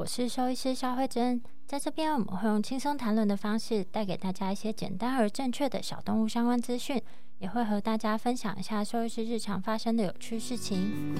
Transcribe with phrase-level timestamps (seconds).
[0.00, 1.42] 我是兽医师肖慧珍。
[1.66, 6.98] 在这边，我们会用轻松谈论的方式，带给大家一些简单而正确的小动物相关资讯，
[7.38, 11.14] 也会和大家分享一下兽医师日常发生的有趣事情。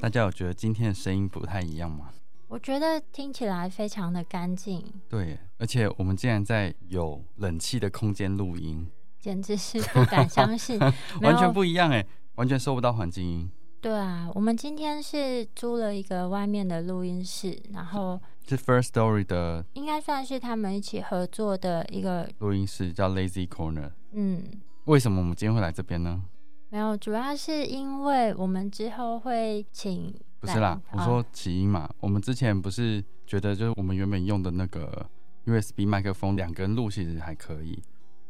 [0.00, 2.10] 大家有觉得今天的声音不太一样吗？
[2.48, 4.84] 我觉得听起来非常的干净。
[5.08, 10.78] 对，而且我们竟然在有冷气的空间录音，简直是不敢相信，
[11.22, 12.04] 完全不一样哎，
[12.36, 13.50] 完全收不到环境音。
[13.80, 23.92] 对啊，我们今天是租了一个外面的录音室，然后是 First Story 的，应该算是他们一起合作的一个录音室，叫 Lazy Corner。
[24.12, 24.42] 嗯，
[24.86, 26.24] 为什么我们今天会来这边呢？
[26.70, 30.12] 没有，主要是因为我们之后会请。
[30.40, 31.88] 不是啦，我说起因嘛。
[31.98, 35.04] 我们之前不是觉得，就是我们原本用的那个
[35.46, 37.82] USB 麦克风，两个人录其实还可以，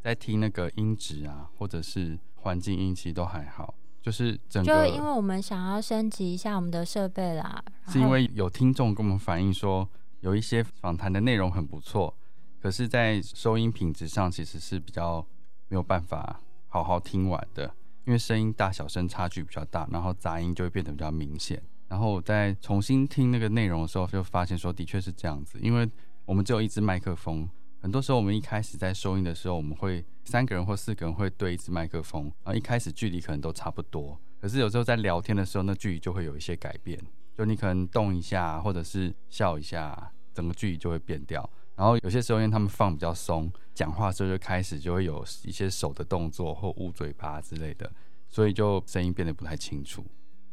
[0.03, 3.75] 在听那个音质啊，或者是环境音，其实都还好。
[4.01, 7.63] 就是整个，就因为我们想要升级一下我们的设备啦。
[7.89, 9.87] 是因为有听众跟我们反映说，
[10.21, 12.17] 有一些访谈的内容很不错，
[12.63, 15.21] 可是，在收音品质上其实是比较
[15.69, 17.75] 没有办法好好听完的，
[18.07, 21.61] 因为声音大小声差距比较大，然后杂音就会变得比较明显。
[21.89, 25.87] 然后我在重新听那个内容的时候，就发现说的确是这样子，因为
[26.25, 27.49] 我们只有一支麦克风，
[27.81, 36.99] 很多时候我们一开始在收音的时候，我们会三个人或四个人会对一支麦克风，然后一开始距离可能都差不多，可是有时候在聊天的时候，那距离就会有一些改变，
[37.37, 41.49] 就你可能动一下或者是笑一下，整个距离就会变掉。
[41.77, 47.89] 然后有些时候因为他们放比较松，讲话时候就开始就会有一些手的动作或捂嘴巴之类的，
[48.29, 50.05] 所以就声音变得不太清楚。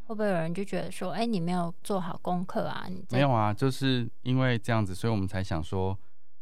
[0.04, 2.86] 会不会有人就觉得说，哎，你没有做好功课啊？
[2.88, 5.98] 你没有啊，就是因为这样子，所以我们才想说，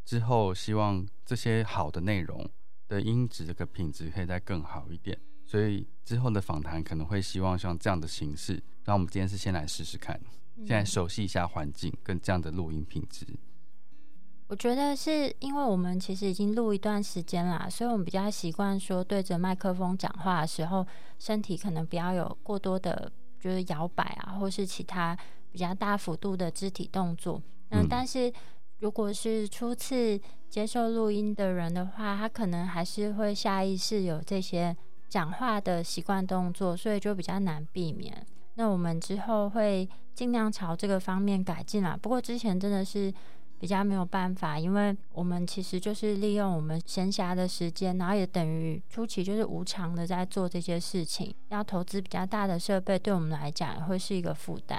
[0.05, 2.49] 之后希望这些好的内容
[2.87, 5.17] 的音质这个品质可以再更好一点。
[5.45, 8.61] 所以之后的访谈可能会希望像这样的形式。
[8.85, 10.19] 那我们今天是先来试试看，
[10.57, 13.25] 现在熟悉一下环境跟这样的录音品质。
[14.47, 20.85] 我觉得是因为我们其实已经录一段时间啦，所以我们比较习惯说对着麦克风讲话的时候，
[21.19, 23.11] 身体可能不要有过多的。
[23.39, 25.13] 就是摇摆啊，或是其他
[25.51, 27.43] 比较大幅度的肢体动作。
[27.71, 28.31] 那但是
[28.83, 34.75] 如果是初次接受录音的人的话，他可能还是会下意识有这些
[35.07, 38.13] 讲话的习惯动作，所以就比较难避免。
[38.55, 41.97] 那我们之后会尽量朝这个方面改进啦。
[41.99, 43.11] 不过之前真的是。
[43.59, 51.33] 比较没有办法，因为我们其实就是利用我们闲暇的时间，然后也等于初期就是无偿的在做这些事情。
[51.47, 54.77] 要投资比较大的设备，对我们来讲会是一个负担。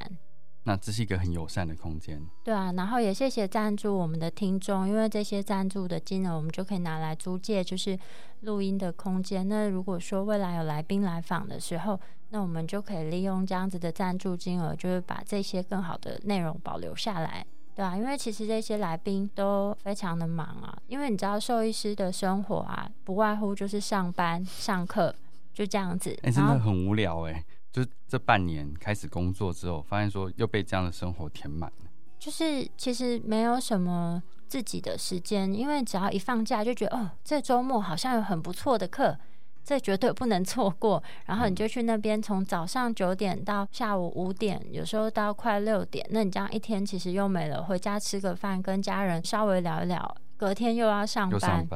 [0.65, 2.21] 那这是一个很友善的空间。
[2.43, 7.99] 对啊，然后也谢谢赞助我们的听众，因为这些赞助的金额，我们就可以拿来租借，就是
[8.41, 9.47] 录音的空间。
[9.49, 17.47] 那如果说未来有来宾来访的时候，那我们就可以利用这样子的赞助金额，就是把这些更好的内容保留下来。
[17.77, 25.15] 对啊，因为其实这些来宾都非常的忙啊，因为你知道兽医师的生活啊，不外乎就是上班、上课，
[25.53, 26.17] 就这样子。
[26.23, 31.91] 哎，真的很无聊哎，就是这半年开始工作之后，发现说又被这样的生活填满了。
[32.21, 39.19] 就是其实没有什么自己的时间，因为只要一放假就觉得哦，这周末好像有很不错的课。
[39.65, 47.65] 这绝对不能错过，然后你就去那边，从早上九点到下午五点，有时候到快六点，那你这样一天其实又没了。
[47.65, 51.66] 回家吃个饭，跟家人稍微聊一聊，隔天又要上班，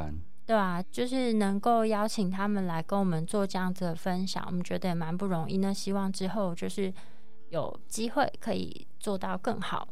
[0.49, 5.59] 对啊，就是能够邀请他们来跟我们做这样子的分享，我们觉得也蛮不容易。
[5.59, 6.91] 那希望之后就是
[7.51, 9.87] 有机会可以做到更好。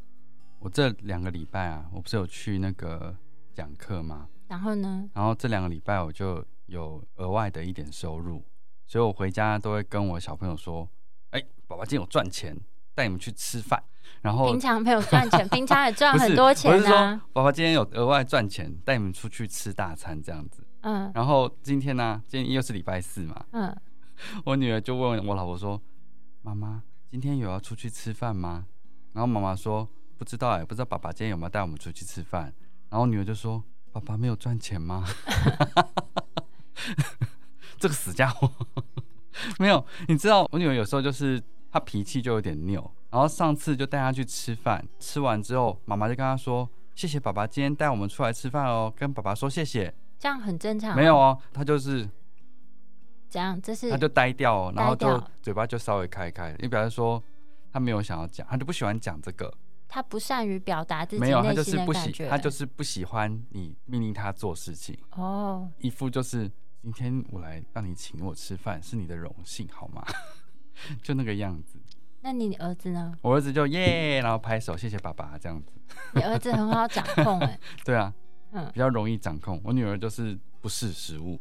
[0.60, 3.14] 我这两个礼拜啊，我不是有去那个
[3.52, 4.28] 讲课吗？
[4.48, 5.10] 然后呢？
[5.12, 6.42] 然后这两个礼拜我就。
[6.66, 8.42] 有额外的一点收入，
[8.88, 10.90] 所以我回家都会跟我小朋友说
[11.30, 12.58] ：“哎，爸爸今天有赚钱。”
[12.96, 13.80] 带你们去吃饭，
[14.22, 17.20] 然后平常没有赚钱， 平常也赚很多钱我是说啊。
[17.32, 20.64] 爸爸今天有额外赚钱，带你们出去吃大餐这样子。
[20.80, 23.76] 嗯然后今天呢、今天又是礼拜四嘛，嗯，
[24.46, 25.80] 我女儿就问我老婆说
[26.42, 28.64] ：“妈妈，今天有要出去吃饭吗？”
[29.12, 32.52] 然后妈妈说：“不知道哎、不知道爸爸今天有没有带我们出去吃饭。”
[32.88, 35.04] 然后女儿就说：“爸爸没有赚钱吗？”
[37.78, 38.50] 这个死家伙
[39.58, 41.42] 没有，你知道我女儿有时候就是
[41.76, 49.92] 她脾气就有点拗，然后上次就带他去吃饭，吃完之后妈妈就跟他说：“谢谢爸爸今天带我们出来吃饭哦，跟爸爸说谢谢。
[50.18, 52.08] 这样很正常、啊没有，哦，他就是
[53.28, 53.60] 这样？
[53.60, 57.22] 这是他就呆掉、哦，然后就嘴巴就稍微开开，你表示说
[57.70, 59.52] 他没有想要讲，他就不喜欢讲这个，
[59.86, 62.10] 他不善于表达自己没有，他内就是不喜。
[62.26, 66.50] 他就是不喜欢你命令他做事情，哦，一副就是
[66.80, 70.02] 今天我来让你请我吃饭是你的荣幸好吗？
[71.02, 71.78] 就那个样子，
[72.22, 73.14] 那你儿子呢？
[73.22, 75.72] 我儿子就耶，然后拍手谢谢爸爸这样子，
[76.14, 78.12] 你儿子很好掌控哎、 对啊，
[78.52, 79.60] 嗯，比较容易掌控。
[79.64, 81.38] 我女儿就是不是食物，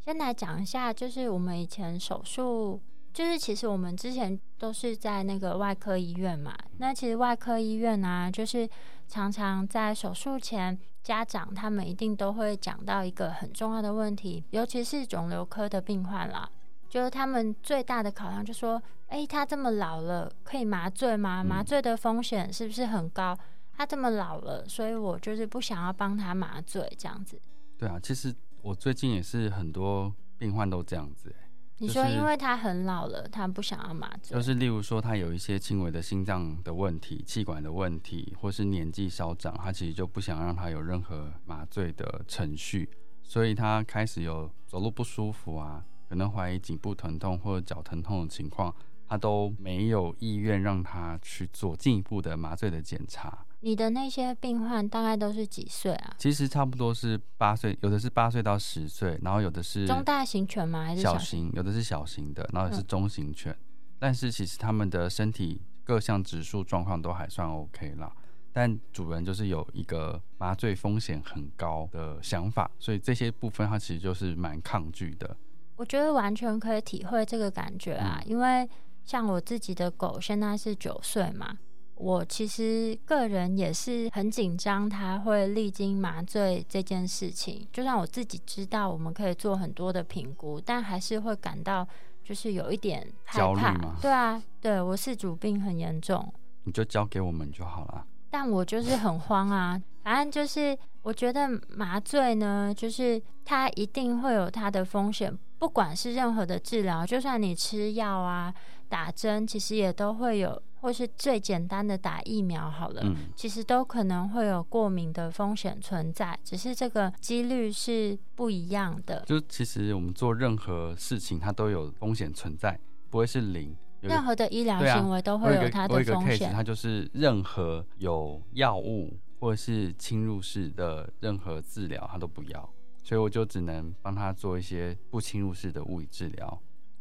[0.00, 2.80] 先来讲一下，就是我们以前手术，
[3.12, 6.56] 就是其实我们之前都是在那个外科医院嘛。
[6.78, 8.68] 那其实外科医院啊，就是
[9.06, 16.48] 常常在手术前，家长他们一定都会讲到一个很重要的问题，尤其是肿瘤科的病患啦，
[16.94, 21.42] 就是他们最大的考量就说，诶，他这么老了，可以麻醉吗？
[21.42, 23.36] 嗯麻醉的风险是不是很高？
[23.72, 27.36] 他这么老了，所以我就是不想要帮他麻醉这样子。
[27.76, 28.32] 对啊，其实
[28.62, 31.36] 我最近也是很多病患都这样子、欸
[31.78, 42.88] 你说，因为他很老了，他不想要麻醉，就是例如说，他有一些轻微的心脏的问题、气管的问题，或是年纪稍长，他其实就不想让他有任何麻醉的程序，
[43.24, 48.74] 所以他开始有走路不舒服啊，可能怀疑颈部疼痛或者脚疼痛的情况，
[49.08, 53.46] 他都没有意愿让他去做进一步的麻醉的检查。
[53.60, 56.14] 你的那些病患大概都是几岁啊？
[56.18, 60.84] 其实差不多是八岁，有的是八岁到十岁，然后有的是中大型犬吗？
[60.84, 61.50] 还是小型？
[61.54, 63.56] 有的是小型的，然后也是嗯中型犬，
[63.98, 68.12] 但是其实他们的身体各项指数状况都还算 OK 啦。
[68.52, 75.34] 但主人就是有一个麻醉风险很高的想法，所以这些部分他其实就是蛮抗拒的。
[75.76, 78.68] 我觉得完全可以体会这个感觉啊，嗯因为
[79.04, 81.56] 像我自己的狗现在是九岁嘛，
[81.96, 87.66] 我其实个人也是很紧张，它会历经麻醉这件事情。
[87.72, 91.86] 就算我自己知道我们可以做很多的评估，但还是会感到
[92.22, 93.96] 就是有一点害怕焦虑吗。
[94.00, 96.32] 对啊，对我是主病很严重，
[96.64, 98.06] 你就交给我们就好了。
[98.30, 99.80] 但我就是很慌啊。
[100.02, 108.52] 反正就是，我觉得麻醉呢，就是它一定会有它的风险，不管是任何的治疗，就算你吃药啊、
[108.86, 113.00] 打针，其实也都会有，或是最简单的打疫苗好了。
[113.02, 119.24] 嗯，其实都可能会有过敏的风险存在，只是这个几率是不一样的。
[119.24, 122.78] 就其实我们做任何事情，它都有风险存在，
[123.08, 123.74] 不会是零。
[124.02, 126.52] 任何的医疗行为都会有它的风险。
[126.52, 132.70] 它就是任何有药物或者是侵入式的任何治疗，它都不要，
[133.04, 136.58] 所以我就只能帮他做一些不侵入式的物理治疗。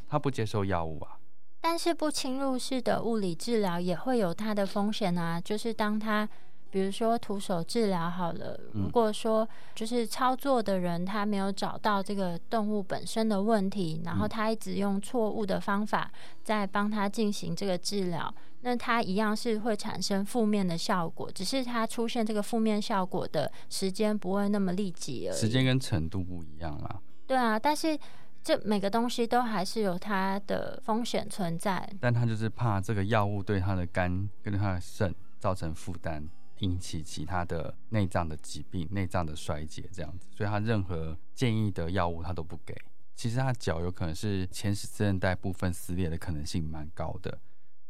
[0.07, 1.17] 他不接受药物啊，
[1.61, 6.29] 但是不侵入式的物理治疗也会有它的风险啊，就是当他
[6.69, 8.83] 比如说徒手治疗好了，嗯。
[8.83, 14.29] 如果说就是操作的人他没有找到这个动物本身的问题，然后嗯。
[14.29, 16.11] 他一直用错误的方法
[16.43, 18.33] 在帮他进行这个治疗，
[18.63, 25.37] 那它一样是会产生负面的效果，只是它出现这个负面效果的时间不会那么立即而已。
[25.37, 27.01] 时间跟程度不一样啦。
[27.27, 27.97] 对啊，但是
[28.43, 31.89] 这每个东西都还是有它的风险存在。
[31.99, 36.27] 但他就是怕这个药物对他的肝跟他的肾造成负担，
[36.59, 42.75] 引起其他的内脏的疾病、内脏的衰竭这样子，所以他任何建议的药物他都不给。
[43.15, 47.37] 其实他脚有可能是前十字韧带部分撕裂的可能性蛮高的，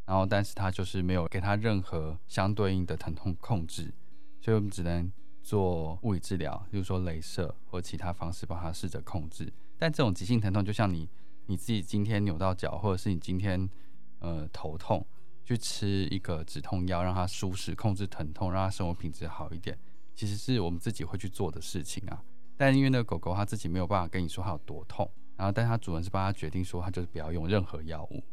[0.05, 3.93] 然后但是他就是没有给他任何相对应的疼痛控制，
[4.41, 9.51] 所以我们只能做物理治疗，比如说镭射或其他方式帮他试着控制。
[9.77, 11.09] 但这种急性疼痛，就像你
[11.45, 13.69] 你自己今天扭到脚，或者是你今天
[14.19, 15.05] 呃头痛，
[15.43, 19.77] 去吃一个止痛药，让它舒适控制疼痛，让它生活品质好一点，
[20.15, 22.23] 其实是我们自己会去做的事情啊。
[22.55, 28.23] 但因为那个狗狗它自己没有办法跟你说它有多痛，然后但它主人是帮它决定说，它就是不要用任何药物。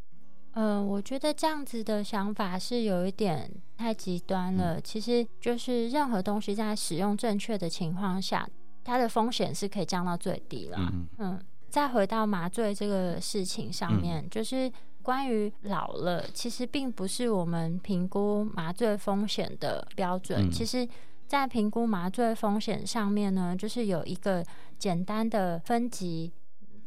[0.55, 4.81] 嗯，我觉得这样子的想法是有一点太极端了。
[4.81, 8.49] 其实就是任何东西在使用正确的情况下，
[8.83, 10.79] 它的风险是可以降到最低啦。
[10.93, 14.71] 嗯嗯，再回到麻醉这个事情上面，就是
[15.03, 20.49] 关于老了，其实并不是我们评估麻醉风险的标准。
[20.49, 20.87] 嗯其实，
[21.29, 24.45] 在评估麻醉风险上面呢，就是有一个
[24.79, 26.33] 简单的分级，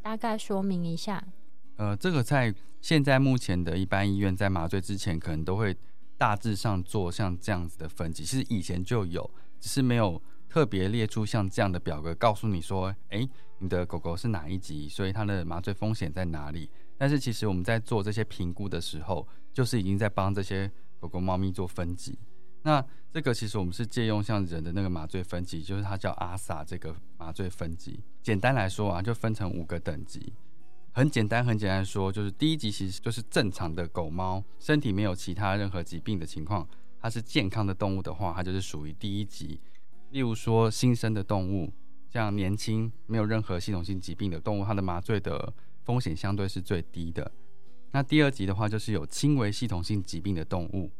[0.01, 1.23] 大概说明一下。
[1.75, 5.75] 呃，这个在现在目前的一般医院在麻醉之前，可能都会
[6.17, 8.23] 大致上做像这样子的分级。
[8.23, 13.27] 其实以前就有，只是没有特别列出像这样的表格，告诉你说，诶，
[13.59, 16.69] 你的狗狗是哪一级，所以它的麻醉风险在哪里。
[16.97, 22.17] 但是其实我们在做这些评估的时候，就是已经在帮这些狗狗、猫咪做分级。
[22.61, 27.99] 那这个其实我们是借用像人的那个麻醉分级，就是它叫阿萨这个麻醉分级。
[28.21, 30.33] 简单来说啊，就分成五个等级。
[30.95, 36.67] 很简单，很简单说，就是第一级其实就是正常的狗猫，身体没有其他任何疾病的情况，
[37.01, 39.59] 它是健康的动物的话，它就是属于第一级。
[40.11, 41.73] 例如说新生的动物，
[42.09, 45.51] 像年轻没有任何系统性疾病的动物，它的麻醉的
[45.83, 47.31] 风险相对是最低的。
[47.91, 50.91] 那第二级的话，就是有轻微系统性疾病的动物。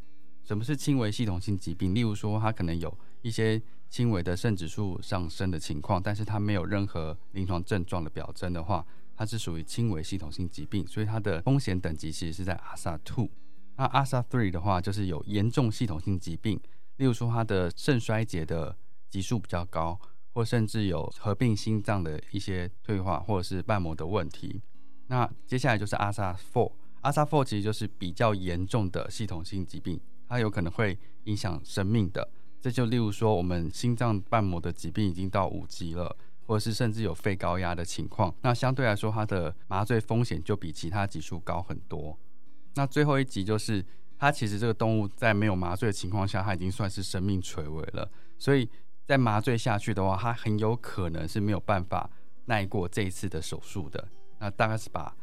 [0.43, 1.93] 什么是轻微系统性疾病？
[1.93, 8.85] 例如说，它可能有一些轻微的肾指数上升的情况，但是它没有任何临床症状的表征的话，
[9.15, 13.29] 它是属于轻微系统性疾病，所以它的风险等级其实是在阿萨 two。
[13.75, 16.59] 那阿萨 three 的话，就是有严重系统性疾病，
[16.97, 18.75] 例如说它的肾衰竭的
[19.09, 19.99] 级数比较高，
[20.33, 24.61] 或甚至有合并心脏的一些退化或者是瓣膜的问题。
[25.07, 32.29] 那接下来就是阿萨 four，阿萨 four 其实就是比较严重的系统性疾病，它有可能会影响生命的。
[32.61, 42.17] 这就例如说，我们心脏瓣膜的疾病已经到五级了，或者是甚至有肺高压的情况，那相对来说，它的麻醉风险就比其他级数高很多。
[42.75, 43.85] 那最后一级就是，
[44.17, 48.67] 它其实这个动物在没有麻醉的情况下，它已经算是生命垂危了，所以
[49.05, 52.09] 在麻醉下去的话，它很有可能是没有办法
[52.45, 54.07] 耐过这一次的手术的。
[54.39, 55.15] 那大概是把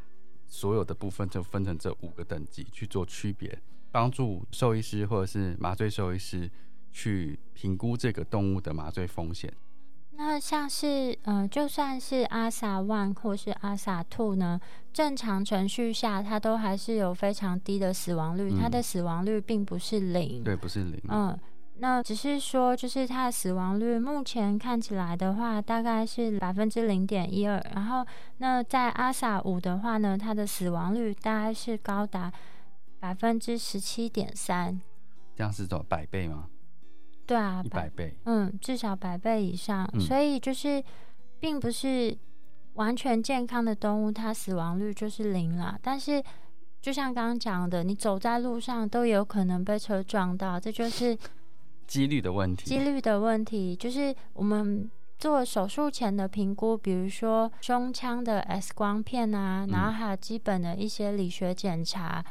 [0.46, 3.60] 所有的部分就分成这五个等级去做区别，
[3.90, 6.50] 帮助兽医师或者是麻醉兽医师
[6.92, 9.52] 去评估这个动物的麻醉风险。
[10.12, 14.60] 那像是呃，就算是阿萨 One 或是阿萨 Two 呢，
[14.92, 20.44] 正常程序下，它都还是有非常低的死亡率，嗯它的死亡率并不是零。
[20.44, 21.00] 对，不是零。
[21.08, 21.38] 嗯，
[21.78, 27.58] 那只是说，就是它的死亡率目前看起来的话，大概是百分之零点一二。
[27.74, 28.04] 然后，
[28.38, 32.30] 那在阿萨五的话呢，它的死亡率大概是高达
[32.98, 34.78] 百分之十七点三。
[35.34, 36.48] 这样是走百倍吗？
[37.30, 38.12] 对啊，一百倍。
[38.24, 39.88] 嗯，至少百倍以上。
[39.92, 40.82] 嗯所以就是，
[41.38, 42.16] 并不是
[42.74, 45.78] 完全健康的动物，它死亡率就是零了。
[45.80, 46.20] 但是，
[46.82, 51.16] 就像刚刚讲的，你走在路上都有可能被车撞到，这就是
[51.86, 52.64] 几率的问题。
[52.64, 53.76] 几率的问题。
[53.76, 62.24] 就是我们做手术前的评估，比如说胸腔的 X 光片啊，然后还有基本的一些理学检查，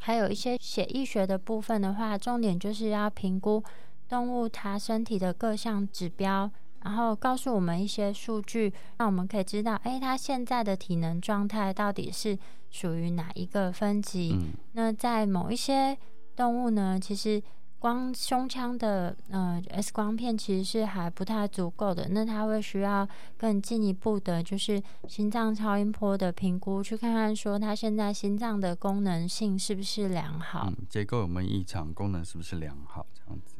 [0.00, 3.64] 还有一些血液学的部分的话，重点就是要评估
[4.12, 6.50] 动物它身体的各项指标。
[6.84, 12.36] 然后告诉我们一些数据，让我们可以知道，哎，它现在的体能状态到底是
[12.70, 14.32] 属于哪一个分级？
[14.34, 15.96] 嗯，那在某一些
[16.34, 17.40] 动物呢，其实
[17.78, 30.66] 光胸腔的呃 X 光片其实是还不太足够的，那它会需要更进一步的，就是心脏超音波的评估，去看看说它现在心脏的功能性是不是良好。
[30.66, 33.51] 嗯，结构有没有异常，功能是不是良好，这样子。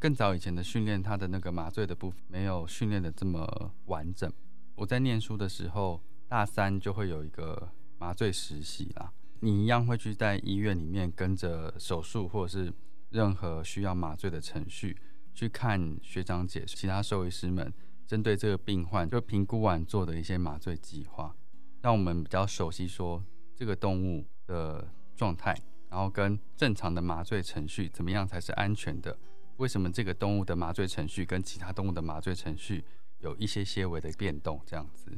[0.00, 4.32] 更早以前的训练，它的那个麻醉的部分没有训练的这么完整。
[4.74, 12.72] 我在念书的时候，大三就会有一个麻醉实习啦，你一样会去在医院里面跟着手术或者是
[13.10, 14.96] 任何需要麻醉的程序，
[15.34, 17.70] 去看学长姐、其他兽医师们
[18.06, 21.36] 针对这个病患就评估完做的一些麻醉计划，
[21.82, 23.22] 让我们比较熟悉说
[23.54, 25.54] 这个动物的状态，
[25.90, 29.18] 然后跟正常的麻醉程序怎么样才是安全的。
[29.60, 32.82] 为什么这个动物的麻醉程序跟其他动物的麻醉程序
[33.18, 34.58] 有一些些微的变动？
[34.64, 35.12] 这样子，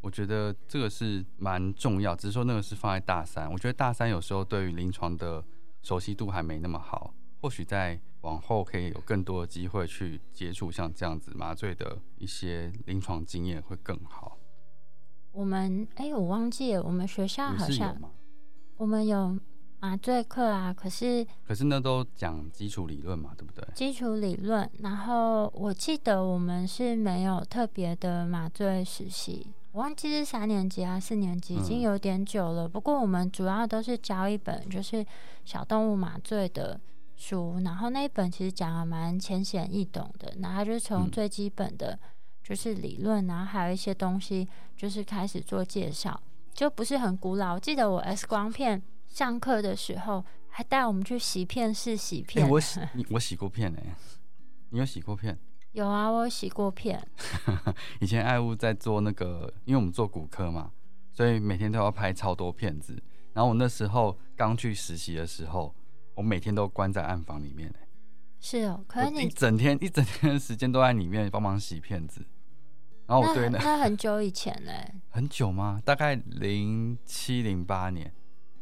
[0.00, 2.14] 我觉得这个是蛮重要。
[2.14, 5.44] 只是说那个是放在大三，我觉得大三有时候对于临床的
[5.82, 7.12] 熟悉度还没那么好。
[7.40, 14.38] 或许在往后可以有更多的机会去接触像这样子麻醉的一些临床经验会更好。
[15.32, 18.12] 我们哎，我忘记了，我们学校你好像是有吗？
[18.76, 19.36] 我们有
[19.80, 23.66] 麻醉课啊，可是可是那都讲基础理论嘛，对不对？
[23.74, 32.68] 基础理论，然后我记得我们是没有特别的麻醉实习，我忘记是三年级啊四年级，已经嗯有点久了。
[32.68, 35.04] 不过我们主要都是教一本就是
[35.44, 36.78] 小动物麻醉的
[37.16, 41.98] 书，然后那一本其实讲的蛮浅显易懂的，然后就是从嗯最基本的
[42.44, 44.46] 就是理论，然后还有一些东西
[44.76, 46.20] 就是开始做介绍，
[46.52, 47.54] 就不是很古老。
[47.54, 52.48] 我记得我 X 光片上课的时候还带我们去洗片室洗哎、片。
[52.48, 53.94] 我洗我洗过片哎、
[54.70, 55.38] 你有洗过片？
[55.72, 57.06] 有啊，我有洗过片。
[58.00, 60.70] 以前爱物在做那个，因为我们做骨科嘛，
[61.12, 63.00] 所以每天都要拍超多片子。
[63.32, 65.74] 然后我那时候刚去实习的时候，
[66.14, 67.88] 我每天都关在暗房里面、欸，
[68.40, 72.24] 是哦，可是你一你整天 一整天的时间都在里面帮忙洗片子。
[73.06, 75.80] 然后我那对那那很久以前嘞、 很久吗？
[75.84, 78.12] 大概零七零八年，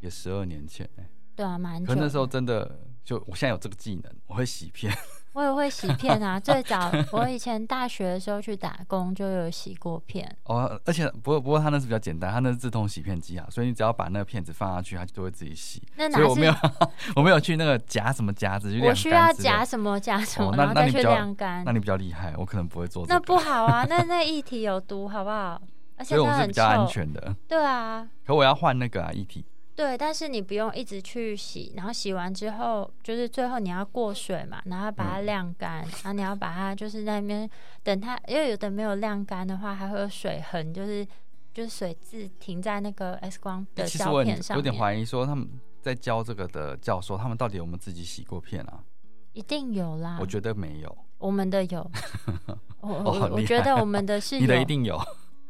[0.01, 1.85] 也十二年前哎、对啊，蛮。
[1.85, 4.93] 可那时候真的就我现在有这个技能，我会洗片。
[5.35, 6.41] 我也会洗片啊。
[6.41, 10.37] 最早 我以前大学的时候去打工就有洗过片。
[10.45, 15.81] 哦，而且不过不过它那是比较简单，它那是自动洗片机啊，所以你只要把那个片子放下去，它就会自己洗。
[15.97, 21.71] 那哪所以我没有是我没有去那个夹什么夹子去晾我需要夹什么夹什么，哦然后再去晾干那。
[21.73, 23.21] 你比较厉害，我可能不会做这那。
[23.21, 25.61] 不好啊，那 那液体有毒，好不好？
[25.97, 26.87] 而且所以我是比较安。
[26.89, 27.37] 全的。
[27.47, 29.45] 对啊，可我要换那个啊液体，
[29.79, 37.49] 对，但是你不用一直去洗，然后洗完之后，就是最后你要过水嘛，然后把它嗯晾干，然后你要把它就是在那边
[37.85, 41.07] 等它，因为有的没有晾干的话，还会有水痕，就是
[41.55, 45.49] 就是水渍停在那个 X 光的胶其实我片上面，有点怀疑说他们
[45.81, 48.83] 在教这个的教授，他们到底有没有自己洗过片啊？
[49.33, 50.19] 一定有啦。
[50.21, 51.89] 我觉得没有，我们的有，
[52.83, 55.01] 我觉得我们的是有， 你的一定有，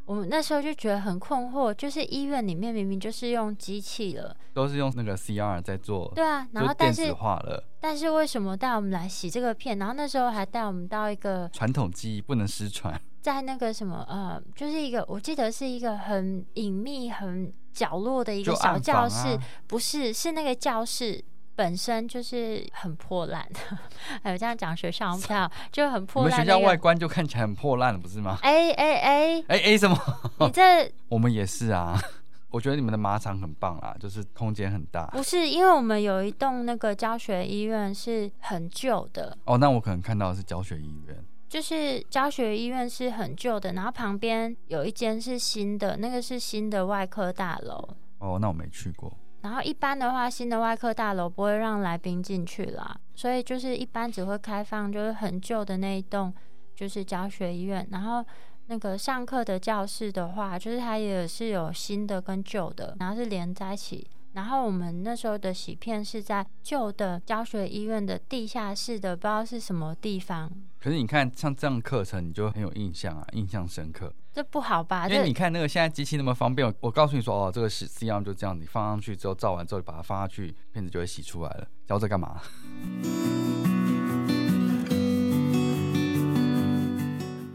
[0.09, 7.63] 我们那时候就觉得很困惑，就是医院里面明明就是用机器了，都是用那个 CR 在做，对啊，然后就电子但是化了。
[7.79, 9.79] 但是为什么带我们来洗这个片？
[9.79, 19.43] 然后那时候还带我们到一个传统技艺不能失传，在那个什么呃，就是一个我记得是一个很隐秘、很角落的一个小教室，啊。
[19.67, 21.23] 不是是那个教室。
[21.59, 23.45] 本身就是很破烂，
[24.23, 26.77] 还有这样讲学校不太好，就很你破们学校外。
[26.77, 28.39] 观就看起来很破烂了，不是吗？
[28.43, 29.99] 哎哎哎，哎哎，什么？
[30.39, 30.63] 你这
[31.11, 31.99] 我们也是啊。
[32.51, 35.05] 我觉得你们的马场很棒啦，就是空间很大。
[35.09, 41.25] 不是因为我们有一栋那个教学医院是很旧的，哦，那我可能看到的是教学医院。
[41.49, 47.89] 就是教学医院是很旧的，然后旁边有一间是新的，那个是新的外科大楼。
[48.19, 49.13] 哦，那我没去过。
[49.43, 56.33] 然后一般的话，新的外科大楼不会让来宾进去啦，所以就是一般只会开放就是很旧的那一栋，
[56.75, 57.87] 就是教学医院。
[57.91, 58.25] 然后
[58.67, 64.09] 那个上课的教室的话，就是它也是有新的跟旧的，然后是连在一起。
[64.39, 70.49] 然后我们那时候的洗片是在旧的教学医院的地下室的，不知道是什么地方，
[70.79, 74.15] 可是你看，像这样课程，你就很有印象啊，印象深刻。
[74.33, 75.09] 这不好吧？
[75.09, 81.67] 这因为你看那个现在机器那么方便，我我告诉你说，哦，这个是 C R 就这样，你放上去之后照完之后，把它放下去，片子就会洗出来了。
[81.85, 82.41] 教这干嘛？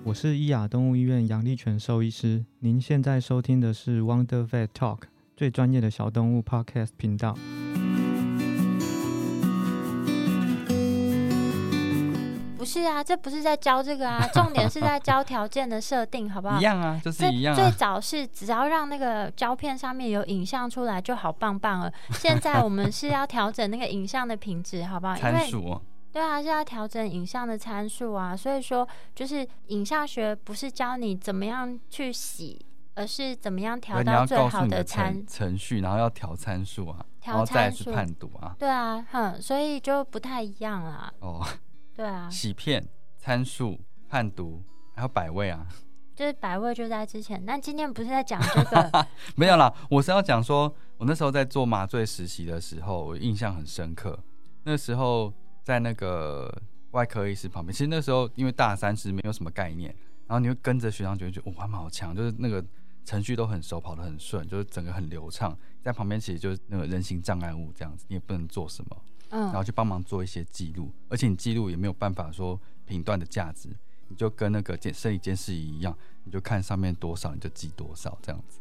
[0.04, 5.04] 我是伊雅动物医院杨立全兽医师，您现在收听的是 Wonder Vet Talk
[5.36, 7.36] 最专业的小动物 Podcast 频道。
[12.58, 16.62] 不是啊，这不是在教这个啊， 重点是在教条件的设定，好不好一？
[16.62, 17.72] 样啊，就是最最一样啊。
[17.78, 21.92] 早是只要让那个胶片上面有影像出来就好棒棒了。
[22.12, 25.18] 现在我们是要调整那个影像的品质，好不好？
[25.18, 25.82] 因为参数哦，
[26.14, 28.34] 对啊，是要调整影像的参数啊。
[28.34, 37.92] 所以说，就是影像学不是教你怎么样去洗，而是怎么样调你要到最好告诉你的参程程序，然后要调参数啊，然后调再去。
[37.92, 38.56] 判读啊。
[38.60, 41.14] 对啊，哼，所以就不太一样啦。
[41.20, 41.46] 哦，
[41.96, 44.64] 对啊，洗片、参数、判读，
[44.96, 45.68] 还有百位啊。
[46.16, 54.18] 就是百位就在之前，但今天不是在讲这个 没有啦，我是要讲说，我那时候在做麻醉实习的时候，我印象很深刻。
[54.64, 56.56] 那时候在那个
[56.92, 59.90] 外科医师旁边，其实那时候因为大三是没有什么概念，
[60.28, 62.64] 然后你会跟着学长觉得，哇，他们好强，就是那个
[63.06, 65.58] 程序都很熟，跑得很顺，就是整个很流畅。
[65.82, 73.70] 在旁边其实就是那个人形障碍物这样子，你也不能做什么，嗯然后嗯，去帮忙做一些记录，而且你记录也没有办法说评断的价值，
[74.08, 78.60] 你就跟那个监生理监视仪一样，你就看上面多少你就记多少这样子。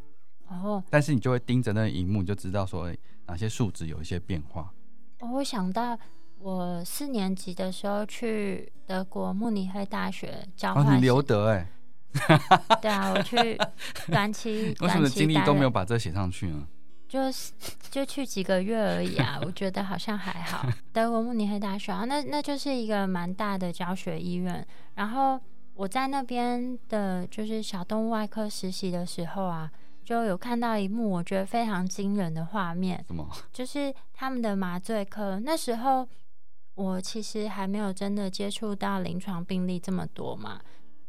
[0.48, 4.72] 哦，但是你就会盯着那个荧幕，你就知道说诶哪些数值有一些变化。
[5.20, 5.96] 我会想到
[6.40, 11.70] 我四年级的时候去德国慕尼黑大学交哦，换你留德哎，
[12.81, 13.59] 对啊，我去
[14.11, 16.66] 短期 为什么经历都没有把这写上去呢？
[17.09, 17.53] 就是
[17.90, 20.66] 就去几个月而已啊，我觉得好像还好。
[20.94, 24.66] 德国慕尼黑大学啊，那那就是一个蛮大的教学医院。
[24.94, 25.38] 然后
[25.75, 29.70] 我在那边的就是小动物外科实习的时候啊，
[30.03, 33.29] 就有看到一幕我觉得非常惊人的画面，什么？
[33.53, 35.38] 就是他们的麻醉科。
[35.38, 36.09] 那时候
[36.75, 40.59] 我其实还没有真的接触到临床病例这么多嘛。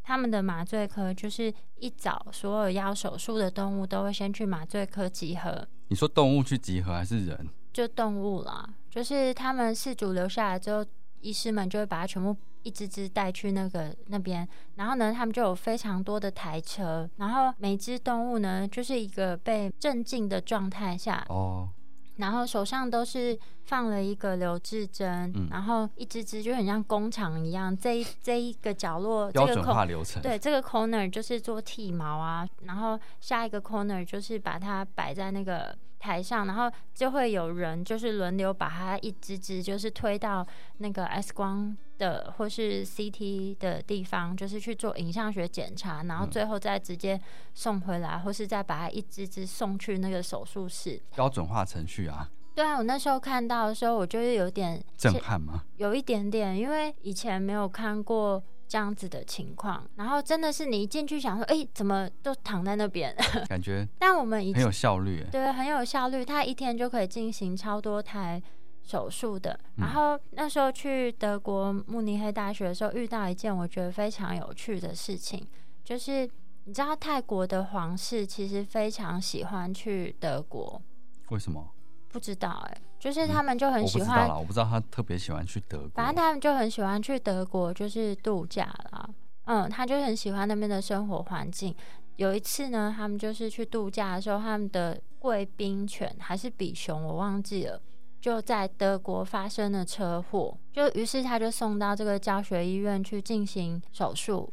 [0.04, 7.50] 他们的麻醉科就是一早所有要手术的动物都会先去麻醉科集合，你说动物去集合还是人？
[7.72, 10.86] 就动物啦，就是他们饲主留下来之后，
[11.22, 21.70] 医师们就会把它全部一只只带去那个那边，然后呢，他们就有非常多的台车，然后每只动物呢，就是一个被镇静的状态下，哦，
[22.18, 30.22] 然后手上都是放了一个留置针，嗯然后一支支就很像工厂一样，这一这一个角落，这个标准化流程。
[30.22, 40.46] 对，这个 corner 就是做剃毛啊，然后下一个 corner 就是把它摆在那个台上，然后就会有人就是轮流把它一支支就是推到
[40.78, 47.20] 那个 X 光的或是 CT 的地方，就是去做影像学检查，然后嗯最后再直接
[47.54, 51.02] 送回来，或是再把它一只只送去那个手术室。
[51.16, 55.64] 标准化程序啊，对啊，我那时候看到的时候，我就是有点震撼吗？
[55.78, 63.16] 有一点点，因为以前没有看过这样子的情况，然后真的是你一进去想说，哎、怎么都躺在那边？
[63.48, 65.30] 感觉但我们以前很有效率欸。
[65.32, 68.42] 对很有效率，他一天就可以进行超多台
[68.84, 69.60] 手术的。
[69.78, 75.48] 嗯然后那时候去德国慕尼黑大学的时候，遇到一件我觉得非常有趣的事情，
[75.84, 76.30] 就是
[76.66, 80.82] 你知道泰国的皇室其实非常喜欢去德国，
[81.30, 81.70] 为什么？
[82.10, 85.90] 不知道哎、就是嗯他们就很喜欢我不知道他特别喜欢去德国。
[85.96, 89.10] 反正他们就很喜欢去德国，就是度假啦。
[89.46, 91.76] 嗯，他就很喜欢那边的生活环境。
[92.18, 97.82] 有一次呢，他们就是去度假的时候，他们的贵宾犬还是比熊，我忘记了，
[98.24, 100.58] 就在德国发生了车祸。
[100.72, 104.50] 就于是他就送到这个教学医院去进行手术。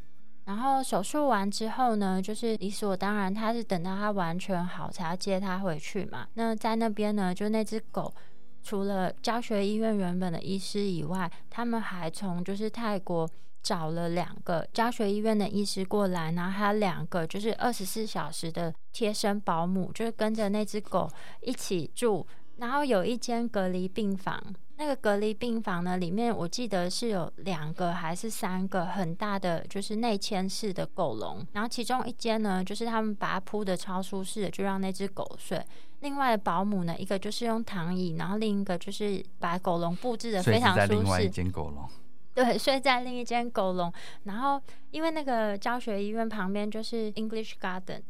[0.47, 6.27] 然后手术完之后呢，就是理所当然，他是等到他完全好才要接他回去嘛。
[6.35, 8.13] 那在那边呢，就那只狗
[8.61, 13.31] 除了教学医院原本的医师以外，他们还从就是泰国
[13.63, 21.09] 找了两个教学医院的医师过来，然后还有两个就是二十四小时的贴身保姆，就是跟着那只狗
[21.43, 22.27] 一起住。
[22.61, 24.39] 然后有一间隔离病房，
[24.77, 31.45] 那个隔离病房呢，里面我记得是有两个还是三个很大的，就是内嵌式的狗笼。
[31.53, 35.61] 然后其中一间呢，就是他们把它铺的超舒适的，就让那只狗睡。
[36.01, 41.31] 另外的保姆呢，一个就是用躺椅，然后另一个就是把狗笼布置的非常舒在另外一适。
[41.31, 41.89] 间狗笼。
[42.33, 43.93] 对，睡在另一间狗笼。
[44.25, 44.61] 然后
[44.93, 48.03] 因为那个教学医院旁边就是 English Garden，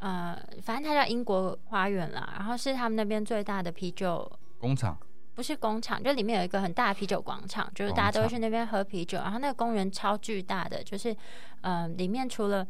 [0.00, 2.34] 呃，反正它叫英国花园啦。
[2.36, 4.98] 然后是他们那边最大的啤酒工厂
[5.34, 9.18] 不是工厂，就里面有一个很大的啤酒广场，就是大家都会去那边喝啤酒。
[9.18, 11.12] 然后那个公园超巨大的，就是
[11.62, 12.66] 嗯、呃里面除了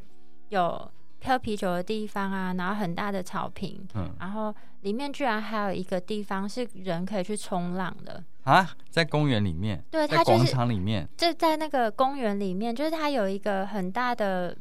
[0.50, 0.90] 有
[1.24, 8.22] 喝啤酒的地方啊，然后很大的草坪，嗯然后里面居然还有一个地方是人可以去冲浪的。
[8.44, 14.56] 啊，在公园里面，对，它就是场里面，就在那个公园里面，就是它有一个很大的，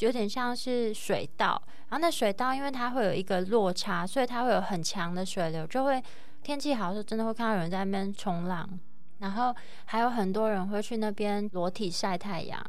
[0.00, 1.60] 有点像是水道。
[1.88, 6.02] 然后那水道因为它会有一个落差，所以它会有很强的水流，就会
[6.42, 8.68] 天气好的时候真的会看到有人在那边冲浪。
[9.18, 9.54] 然后
[9.84, 12.60] 还有很多人会去那边裸体晒太阳。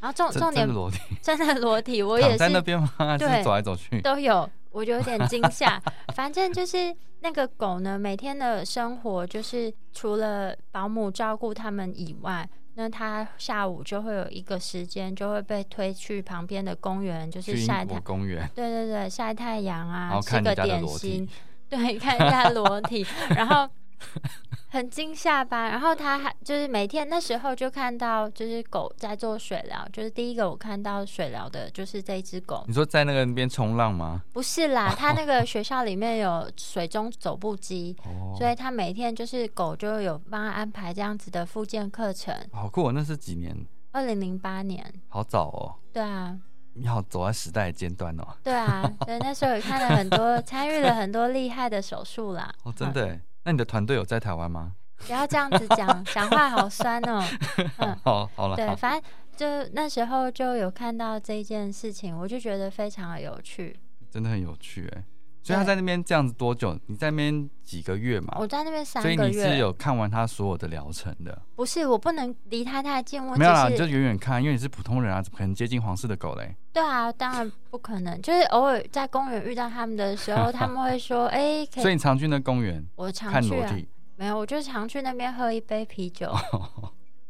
[0.00, 2.88] 然后重真重点真的裸体， 真的裸体，我也是在那是边吗？
[2.96, 4.00] 还是对走来走去？
[4.00, 5.82] 都有，我就有点惊吓。
[6.14, 12.48] 反正就是那个狗呢，每天的生活就是除了保姆照顾它们以外，
[12.80, 17.98] 那他下午就会有一个时间，就会被推去旁边的公园，就是晒太。
[17.98, 21.28] 公园，对对对，晒太阳啊，吃个点心，，
[21.68, 23.68] 对，看一下裸体， 然后
[24.70, 25.68] 很惊吓吧。
[25.68, 34.22] 然后他还就是每天那时候就看到，就是狗在做水疗，就是第一个我看到水疗的就是这一只狗，你说在那个那边冲浪吗？
[34.32, 42.34] 不是啦， 他那个学校里面有水中走步机，哦，所以他每天就是狗就有帮他安排这样子的复健课程。
[42.52, 42.92] 好酷哦！
[42.92, 43.56] 那是几年？
[43.92, 46.38] 二零零八年，好早哦，对啊，
[46.74, 48.24] 你好走在时代的尖端哦。
[48.44, 52.52] 对啊，对，那时候也看了很多，参与了很多厉害的手术啦。
[52.64, 53.18] 哦，真的？
[53.48, 54.74] 那你的团队有在台湾吗？
[55.06, 57.24] 不要这样子讲， 讲话好酸哦。
[57.78, 59.02] 嗯，好，好了，对，反正
[59.34, 63.74] 就那时候就有看到这一件事情，我就觉得非常的有趣。
[64.10, 65.02] 真的很有趣哎。
[65.42, 66.78] 所以他在那边这样子多久？
[66.86, 68.36] 你在那边几个月嘛？
[68.38, 71.40] 我在那边三个月所以你是，有看完他所有的疗程的？
[71.56, 76.54] 不是我不能离他太近，没有啦，你就远远看，因为你是普通人啊，怎么可能接近皇室的狗嘞？
[76.72, 78.20] 对啊，当然不可能。
[78.20, 81.82] 就是偶尔在公园遇到他们的时候，他们会说：“哎、可以。
[81.82, 86.30] 所以你常去那公园我常去啊，看裸体，没有，我就常去那边喝一杯啤酒。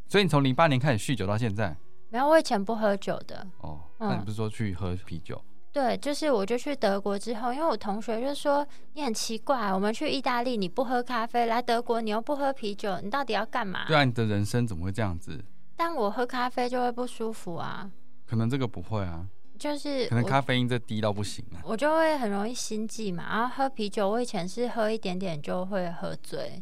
[0.08, 1.76] 所以你从零八年开始酗酒到现在
[2.10, 3.46] 没有，我以前不喝酒的。
[3.58, 3.80] 哦。
[4.00, 5.42] 嗯那你不是说去喝啤酒？
[5.78, 13.86] 对，就是我就去德国之后，因为我同学就说你很奇怪，我们去意大利你不喝咖啡，来德国你又不喝啤酒，你到底要干嘛？
[13.86, 15.40] 对啊，你的人生怎么会这样子？
[15.76, 17.88] 但我喝咖啡就会不舒服啊。
[18.26, 19.24] 可能这个不会啊。
[19.56, 21.62] 就是可能咖啡因这低到不行啊。
[21.62, 26.60] 我就会很容易心悸嘛，然后喝啤酒，我以前是喝一点点就会喝醉，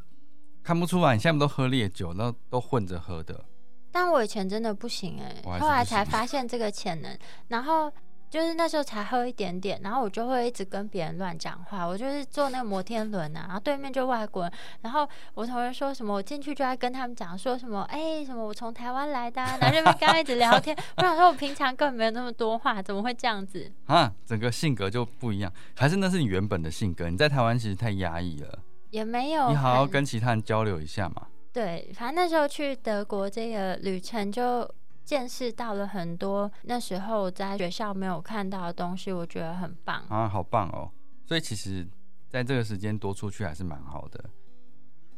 [0.62, 3.42] 看不出来，你现在不都喝烈酒，然后都混着喝的。
[3.90, 7.90] 但我以前真的不行哎、后来才发现这个潜能，然后
[8.28, 23.70] 就是那时候才喝一点点，然后我就会一直跟别人乱讲话，我就是坐那个摩天轮啊，然后对面就外国人，然后我同学说什么，我进去就在跟他们讲说什么，哎、什么我从台湾来的、啊，然后这边刚刚一直聊天，我想说我平常根本没有那么多话，怎么会这样子？
[23.86, 27.08] 啊，整个性格就不一样，还是那是你原本的性格？
[27.08, 28.58] 你在台湾其实太压抑了，
[28.90, 31.26] 也没有，你好好跟其他人交流一下嘛。
[31.52, 34.68] 对，反正那时候去德国这个旅程就
[35.06, 40.04] 见识到了很多那时候在学校没有看到的东西，我觉得很棒。
[40.08, 40.90] 啊，好棒哦！
[41.24, 41.88] 所以其实
[42.28, 44.28] 在这个时间多出去还是蛮好的。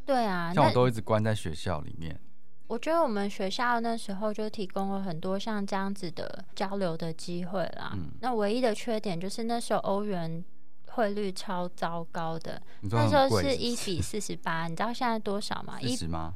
[0.05, 2.21] 对啊，那像我都一直关在学校里面，
[2.67, 7.93] 我觉得我们学校那时候就提供了很多像这样子的交流的机会啦。
[7.95, 10.45] 嗯那唯一的缺点就是那时候欧元
[10.91, 15.81] 汇率超糟糕的，那时候是一比四十八，你知道现在多少吗？
[15.81, 16.35] 一四十吗？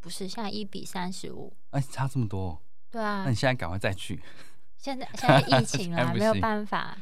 [0.00, 1.52] 不是，现在一比三十五。
[1.70, 4.20] 哎，差这么多，对啊那你，现在赶快再去。
[4.76, 6.96] 现在现在疫情 啦，没有办法。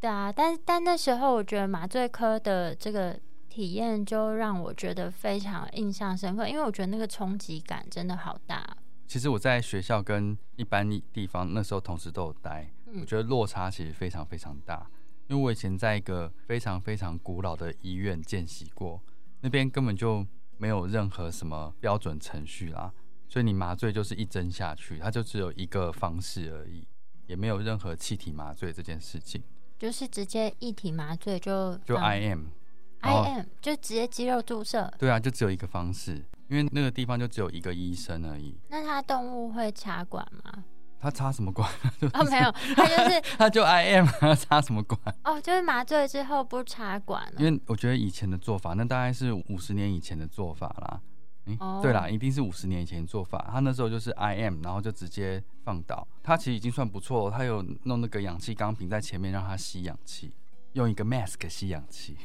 [0.00, 8.64] 对啊，但但那时候我觉得麻醉科的这个体验就让我觉得非常印象深刻，因为我觉得那个冲击感真的好大。
[9.06, 14.88] 其实我在学校跟一般地方那时候同时都有待，嗯我觉得落差其实非常非常大。
[15.26, 19.00] 因为我以前在一个非常非常古老的医院见习过，
[19.42, 22.92] 那边根本就没有任何什么标准程序啦，
[23.30, 26.84] 所以你麻醉就是一针下去，它就只有一个方式而已，
[27.28, 29.40] 也没有任何气体麻醉这件事情，
[29.78, 34.92] 就是直接一体麻醉就就 I M，I M 就直接肌肉注射。
[34.98, 40.64] 对啊，就只有一个方式，因为那个地方就只有一个医生而已，那他动物会插管吗？
[41.02, 41.66] 他插什么管？
[42.12, 45.00] 哦，没有，它就是 他就 IM，他插什么管？
[45.24, 47.34] 哦，就是麻醉之后不插管了。
[47.38, 51.00] 因为我觉得以前的做法，那大概是五十年以前的做法啦。
[51.46, 53.48] 诶哦对啦，一定是五十年以前做法。
[53.50, 56.06] 他那时候就是 IM，然后就直接放倒。
[56.22, 60.32] 他其实已经算不错了，他有弄那个氧气钢瓶在前面让他吸氧气，
[60.74, 62.16] 用一个 mask 吸氧气，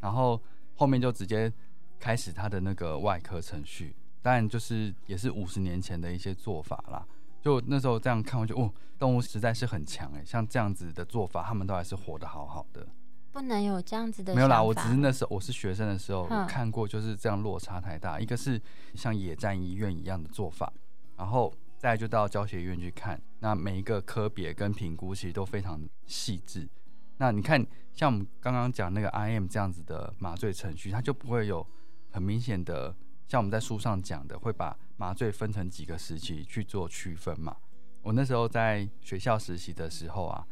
[0.00, 0.40] 然后
[0.74, 1.52] 后面就直接
[1.98, 3.94] 开始他的那个外科程序。
[4.20, 7.06] 当然就是也是五十年前的一些做法啦。
[7.40, 12.86] 就那时候这样看，我就哦，动物实在是很强诶，像这样子的做法，他们都还是活得好好的。
[13.32, 18.18] 不能有这样子的没有啦，我只是那时候我是学生的时候，看过就是这样落差太大。
[18.18, 18.60] 一个是
[18.94, 20.72] 像野战医院一样的做法，
[21.16, 26.68] 然后再就到教学医院去看，那每一个科别跟评估其实都非常细致。
[27.18, 31.66] 那你看，像我们刚刚讲那个 IM 这样子的麻醉程序，它就不会有
[32.10, 32.94] 很明显的，
[33.26, 37.56] 像我们在书上讲的，会把麻醉分成几个时期去做区分嘛。
[38.02, 40.46] 我那时候在学校实习的时候啊，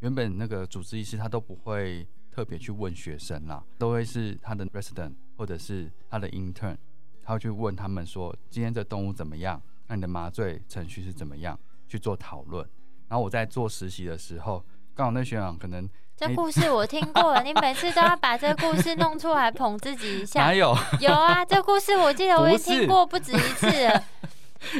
[0.00, 6.76] 原本那个主治医师他都不会特别去问学生啦，都会是他的 resident 或者是他的 intern，
[7.22, 12.66] 他会去问他们说今天这动物怎么样，那你的麻醉程序是怎么样去做讨论。
[13.08, 14.64] 然后我在做实习的时候，
[14.94, 20.54] 刚好那学长可能你这故事我听过了， 你每次都要把这个故事弄出来捧自己一下 哪。
[20.54, 20.76] 有？
[21.00, 24.04] 有啊，这故事我记得我也听过不止一次了。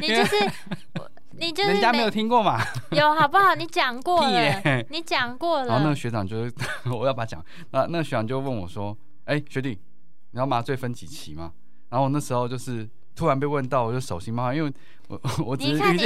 [0.00, 0.36] 你就是
[0.94, 1.09] 我
[1.40, 2.60] 你就是人家没有听过嘛？
[2.92, 3.54] 有好不好？
[3.54, 5.96] 你讲过 屁了，你讲过了然后那个。
[5.96, 6.52] 学长就是
[6.90, 9.78] 我要把他讲，那那个学长就问我说：“哎、学弟，
[10.30, 11.52] 你要麻醉分几期吗？”
[11.90, 14.72] 然后我那时候就是突然被问到，我就手心冒汗，因为
[15.08, 16.02] 我我只是你看你，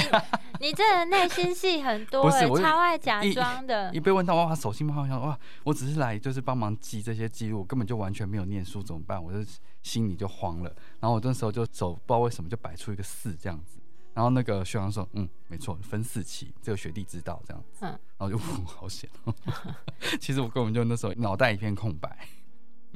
[0.60, 4.00] 你这人内心戏很多哎， 不是我超爱假装的一。
[4.00, 9.22] 被问到哇，手心冒汗，想哇，我只是来就是帮忙记这些记录，根本就完全没有念书，怎么办？
[9.22, 9.38] 我就
[9.82, 10.74] 心里就慌了。
[11.00, 13.78] 然后我那时候就手不知道为什么就摆出一个四这样子。
[14.14, 19.10] 然后那个学长说：“嗯，没错，分四期，这个学弟知道这样子。”嗯然后就呜，好险。
[20.20, 22.16] 其实我根本就那时候脑袋一片空白。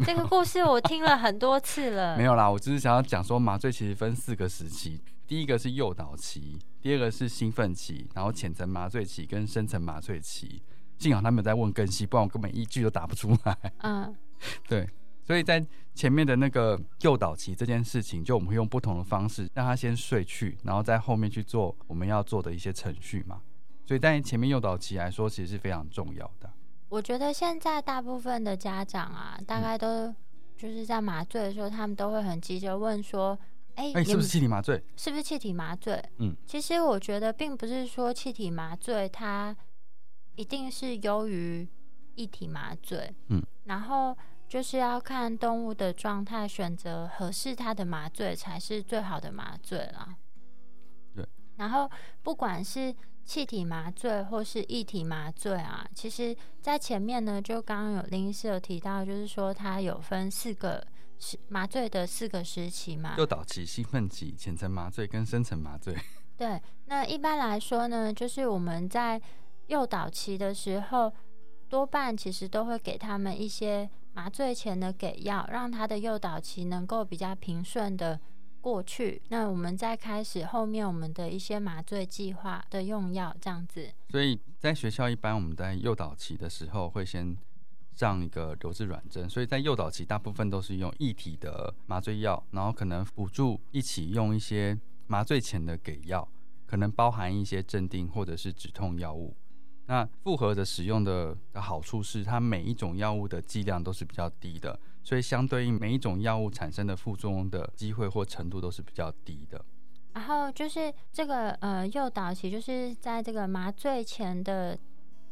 [0.05, 2.17] 这个故事我听了很多次了。
[2.17, 10.63] 没有啦，我只是想要讲说，麻醉其实分四个时期，第一个是诱导期，第二个是兴奋期，然后浅层麻醉期跟深层麻醉期。
[10.99, 13.73] 幸好他们在问更细，不然我根本一句都答不出来。
[13.79, 14.17] 嗯，
[14.69, 14.89] 对，
[15.25, 15.65] 所以在
[15.99, 23.41] 前面的那个诱导期这件事情，就我们会用不同的方式让他先睡去，然后在后面去做我们要做的一些程序嘛。
[23.85, 26.49] 所以在前面诱导期来说，其实是非常重要的。
[26.89, 30.15] 我觉得现在大部分的家长啊，大概都
[30.57, 33.37] 就是在麻醉的时候，他们都会很急着问说
[33.75, 34.81] ：“哎、哎、是不是气体麻醉？
[34.97, 39.57] 是不是气体麻醉？”嗯，其实我觉得并不是说气体麻醉它
[40.37, 41.67] 一定是优于
[42.15, 44.17] 一体麻醉，嗯，然后
[44.49, 50.17] 就是要看动物的状态，选择合适它的麻醉才是最好的麻醉啦。
[51.57, 51.91] 然后
[52.23, 60.87] 不管是气体麻醉或是液体麻醉啊，其实在前面呢，就刚刚有林医师有提到，就是说它有分四个
[61.19, 63.17] 时麻醉的四个时期嘛。
[63.19, 65.95] 诱导期、兴奋期、浅层麻醉跟深层麻醉。
[66.39, 69.21] 对，那一般来说呢，就是我们在
[69.67, 71.13] 诱导期的时候，
[71.69, 78.21] 多半其实都会给他们一些麻醉前的给药，让他的诱导期能够比较平顺的。
[78.61, 83.89] 过去，那我们再开始后面我们的一些麻醉计划的用药这样子。
[84.11, 87.39] 所以在学校一般我们在诱导期的时候会先
[87.95, 96.29] 上一个留置软针，所以在诱导期大部分都是用一体的麻醉药，然后可能辅助一起用一些麻醉前的给药，
[96.67, 99.37] 可能包含一些镇定或者是止痛药物。
[99.89, 109.65] 那复合的使用的的好处是，它每一种药物的剂量都是比较低的，所以相对应每一种药物产生的副作用的机会或程度都是比较低的。
[110.13, 114.79] 然后就是这个呃诱导期，就是在这个麻醉前的，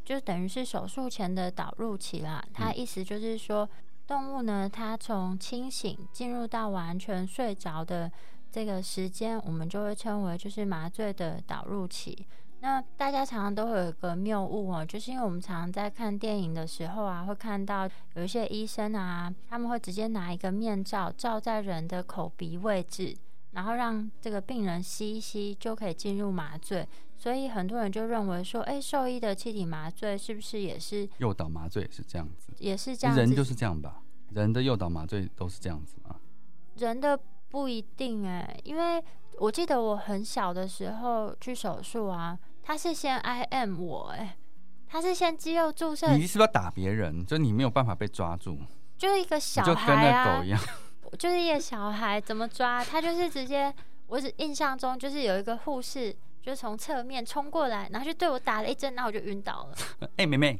[0.05, 2.43] 就等于是手术前的导入期啦。
[2.55, 3.69] 它意思就是说，
[4.07, 8.11] 动物呢，它从清醒进入到完全睡着的
[8.51, 12.27] 这个时间，我们就会称为就是麻醉的导入期。
[12.61, 23.17] 那大家常常都会有一个谬误哦，就是因为我们常常在看电影的时候啊，会看到有一些医生啊，他们会直接拿一个面罩罩在人的口鼻位置，
[23.53, 26.89] 然后让这个病人吸一吸就可以进入麻醉。
[27.19, 32.53] 所以很多人就认为说，哎，兽医的气体麻醉是不是也是诱导麻醉是这样子？
[32.59, 34.03] 也是这样，人就是这样吧？
[34.33, 36.17] 人的诱导麻醉都是这样子吗？
[36.77, 39.03] 人的不一定哎，因为
[39.39, 42.39] 我记得我很小的时候去手术啊。
[42.63, 44.37] 他是先 I M 我哎，
[44.89, 46.15] 他是先肌肉注射。
[46.17, 47.25] 你是不是要打别人？
[47.25, 48.59] 就你没有办法被抓住，
[48.99, 50.61] 就是一个小孩啊，就跟那狗一样，
[51.17, 52.85] 就是一个小孩怎么抓？
[52.85, 53.73] 他就是直接，
[54.09, 60.09] 我只印象中就是有一个护士，就从侧面冲过来，然后就对我打了一针，然后我就晕倒了。
[60.17, 60.59] 哎，妹妹，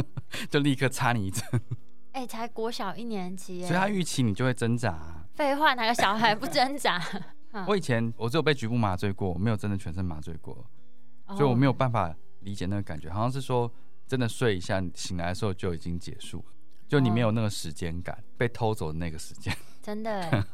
[0.50, 1.42] 就立刻插你一针。
[2.12, 5.24] 哎，才国小一年级，所以他预期你就会挣扎。
[5.32, 7.02] 废话，哪个小孩不挣扎？
[7.66, 10.66] 我以前我只有被局部麻醉过，我没有真的全身麻醉过。
[11.28, 13.68] 所以我没有办法理解那个感觉，好像是说
[14.06, 16.44] 真的睡一下，醒来的时候就已经结束了，
[16.86, 19.52] 就你没有那个时间感，被偷走的那个时间。
[19.82, 20.44] 真的。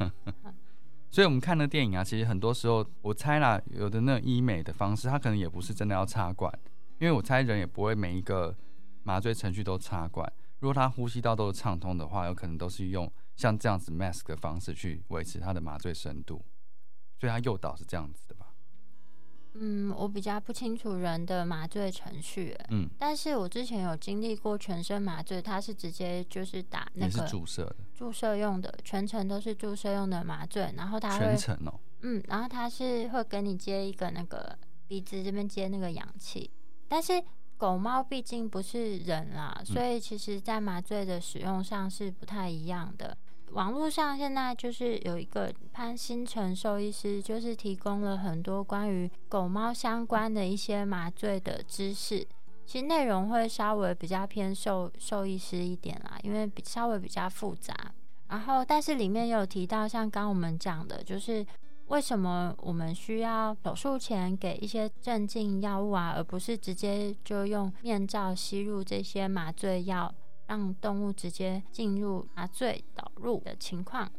[1.11, 6.51] 所以我们看的电影啊，其实很多时候我猜啦，有的那医美的方式，他可能也不是真的要插管，
[6.99, 8.57] 因为我猜人也不会每一个
[9.03, 10.33] 麻醉程序都插管。
[10.61, 16.43] 如果他呼吸道都是畅通的话，有可能都是用像这样子 mask 的方式去维持他的麻醉深度。
[17.23, 18.49] 所以他诱导是这样子的吧？
[19.55, 34.59] 嗯，我比较不清楚人的麻醉程序，嗯，但是我之前有经历过全身麻醉，它是直接就是打那个注射的，注射用的，全程都是注射用的麻醉，然后它全程哦，嗯，然后它是会给你接一个那个
[34.89, 36.51] 鼻子这边接那个氧气，
[36.89, 37.23] 但是
[37.57, 43.17] 狗猫毕竟不是人啦，所以其实在麻醉的使用上是不太一样的。
[43.53, 52.27] 网络上现在就是有一个潘新成兽医师，就是提供了很多关于狗猫相关的一些麻醉的知识。
[52.65, 57.75] 其实内容会稍微比较偏兽兽医师一点啦，因为比稍微比较复杂。
[58.29, 61.45] 然后，但是里面有提到，像刚我们讲的，就是
[61.88, 70.15] 为什么我们需要手术前给一些镇静药物啊，而不是直接就用面罩吸入这些麻醉药。
[70.49, 74.11] 让动物直接进入麻醉导入的情况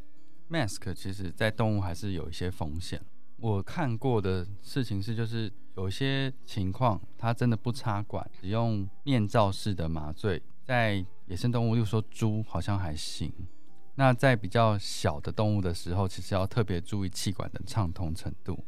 [0.50, 3.02] ，mask 其实在动物还是有一些风险。
[3.38, 13.34] 我看过的事情是，就是有些情况它真的不插管，只用面罩式的麻醉，在野生动物，例如说猪，好像还行。
[13.96, 18.64] 那在比较小的动物的时候，其实要特别注意气管的畅通程度。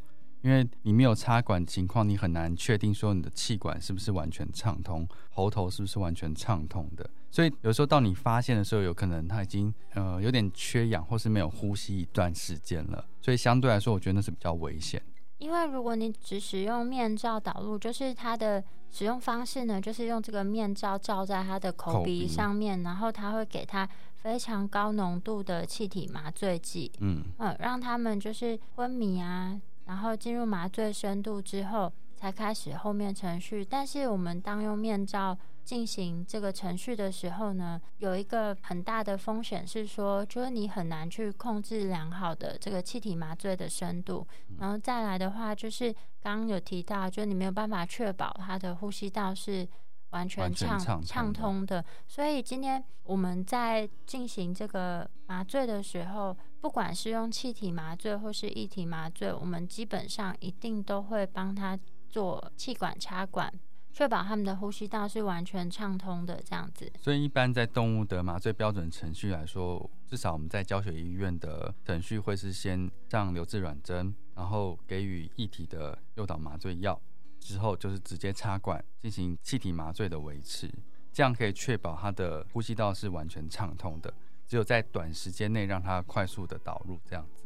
[0.46, 7.10] 因为你没有插管情况，你很难确定说你的气管是不是完全畅通，喉头是不是完全畅通的。
[7.32, 13.04] 所以有时候到你发现的时候，有可能他已经呃有点缺氧，或是没有呼吸一段时间了。
[13.24, 15.02] 所以相对来说，我觉得那是比较危险。
[15.40, 29.60] 因为如果你只使用面罩导入，就是它的使用方式呢，就是用这个面罩罩在他的口鼻上面，然后他会给他非常高浓度的气体麻醉剂，嗯嗯，让他们就是昏迷啊。
[29.86, 33.64] 然后进入麻醉深度之后，才开始后面程序。
[33.64, 44.28] 但是我们当用面罩进行这个程序的时候呢，有一个很大的风险是说，就是你很难去控制良好的这个气体麻醉的深度。
[44.60, 49.68] 然后再来的话，就是刚刚有提到，就你没有办法确保他的呼吸道是。
[50.16, 61.78] 完全畅畅通的，所以今天我们在进行这个麻醉的时候，不不管是用气体麻醉或是液体麻醉，我们基本上一定都会帮他
[62.10, 63.54] 做气管插管。
[63.94, 66.92] 确保他们的呼吸道是完全畅通的，这样子。
[67.00, 77.00] 所以，一般在动物的麻醉标准程序来说，至少我们在教学医院的程序会是先上留置软针，然后给予液体的诱导麻醉药，
[77.46, 80.74] 之后就是直接插管进行气体麻醉的维持，
[81.14, 84.14] 这样可以确保他的呼吸道是完全畅通的。
[84.48, 87.44] 只有在短时间内让他快速的导入这样子，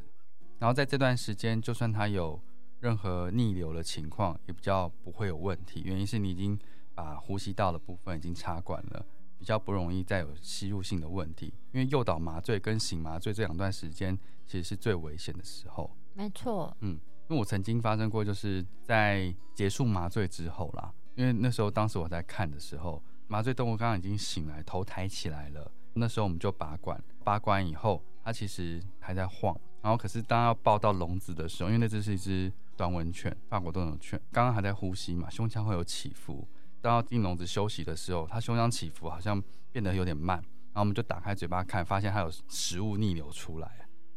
[0.60, 2.39] 然后在这段时间，就算他有。
[2.82, 6.58] 任何逆流的情况也比较不会有问题，原因是你已经
[6.95, 9.06] 把呼吸道的部分已经插管了，
[9.38, 11.54] 比较不容易再有吸入性的问题。
[11.74, 15.93] 因为诱导麻醉跟醒麻醉这两段时间其实是最危险的时候。
[16.14, 16.97] 没错，嗯，
[17.30, 32.52] 因为我曾经发生过，就是在结束麻醉之后啦，因为那时候当时我在看的时候，麻醉动物刚刚已经醒来，头抬起来了，那时候我们就拔管，拔管以后它其实还在晃，然后可是当要抱到笼子的时候，因为那只是一只。
[32.80, 36.48] 短吻犬，法国斗牛犬，刚刚还在呼吸嘛，胸腔会有起伏。
[36.80, 43.68] 当要进笼子休息的时候，它胸腔起伏好像变得有点慢，然后我们就打开嘴巴看，发现它有食物逆流出来，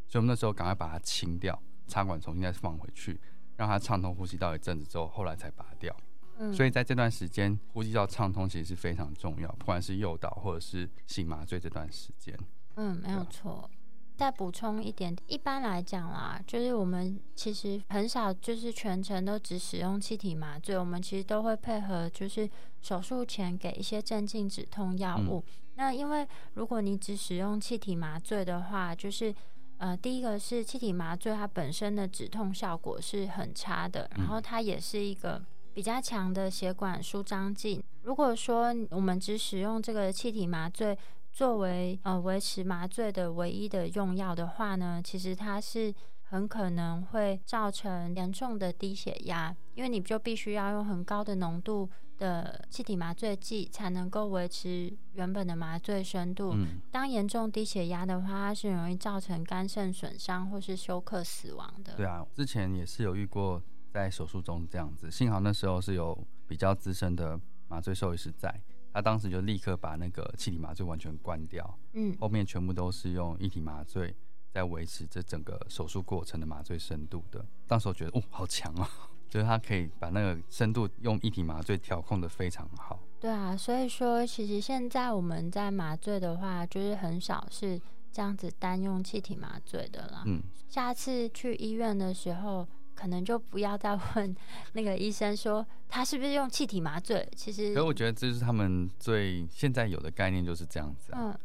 [0.06, 3.20] 所以我们那时候赶快把它清掉，插管重新再放回去，
[3.56, 5.94] 让它畅通呼吸道一阵子之后，后来才拔掉。
[6.38, 12.36] 嗯，所以在这段时间，呼吸道畅通其实是非常重要，不管是诱导或者是醒麻醉这段时间。
[12.76, 13.68] 嗯，没有错。
[14.16, 22.48] 再补充一点，一般来讲啦，就是我们其实很少就是全程都只使用气体麻醉，我们其实都会配合就是
[22.80, 25.42] 手术前给一些镇静止痛药物。
[25.74, 29.34] 那因为如果你只使用气体麻醉的话，就是
[29.82, 35.42] 呃，第一个是气体麻醉它本身的止痛效果是很差的，然后它也是一个
[35.74, 37.84] 比较强的血管舒张剂。
[38.02, 40.96] 如果说我们只使用这个气体麻醉，
[41.32, 51.90] 作为呃维持麻醉的唯一的用药的话呢，其实它是很可能会造成严重的低血压，因为你就必须要用很高的浓度
[52.22, 56.54] 的气体麻醉剂才能够维持原本的麻醉深度。
[56.92, 61.94] 当严重低血压的话，它是容易造成肝肾损伤或是休克死亡的。
[61.96, 63.60] 对啊，之前也是有遇过
[63.90, 66.16] 在手术中这样子，幸好那时候是有
[66.46, 68.62] 比较资深的麻醉兽医师在。
[68.94, 74.14] 他当时就立刻把那个气体麻醉完全关掉，嗯，后面全部都是用一体麻醉
[74.52, 77.44] 在维持这整个手术过程的麻醉深度的。
[77.66, 78.86] 当时我觉得，哦，好强啊！
[79.32, 82.98] 就是它可以把那个深度用一体麻醉调控的非常好。
[83.18, 87.80] 对啊，所以说其实现在我们在麻醉的话，就是很少是
[88.12, 90.24] 这样子单用气体麻醉的啦。
[90.26, 92.68] 嗯，下次去医院的时候。
[92.94, 94.36] 可能就不要再问
[94.74, 97.26] 那个医生说他是不是用气体麻醉。
[97.34, 101.10] 其实，可我觉得这是他们最现在有的概念就是这样子。
[101.16, 101.36] 嗯，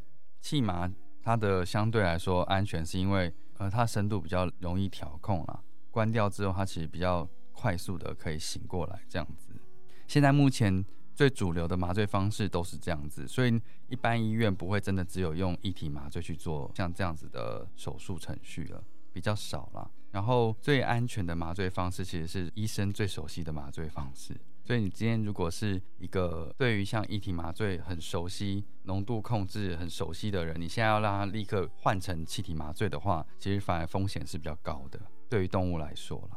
[0.42, 0.92] 气麻
[1.24, 5.64] 它的相对来说安全，是因为呃它深度比较容易调控了。
[5.90, 7.28] 关掉之后，它其实比较
[7.58, 9.50] 快速的可以醒过来这样子。
[10.08, 10.86] 现在目前
[11.16, 19.90] 最主流的麻醉方式都是这样子，所以一般医院不会真的只有用一体麻醉去做像这样子的手术程序了，比较少了。
[20.12, 24.40] 然后最安全的麻醉方式其实是医生最熟悉的麻醉方式。
[24.64, 35.00] 所以你今天如果是一个对于像一体麻醉很熟悉、浓度控制很熟悉的人，你现在要让他立刻换成气体麻醉的话，其实反而风险是比较高的。
[35.30, 36.37] 对于动物来说了。